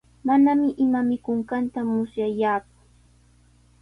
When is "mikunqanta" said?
1.09-1.79